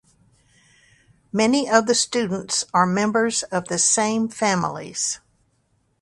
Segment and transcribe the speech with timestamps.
[1.31, 5.19] Many of the students are members of the same families.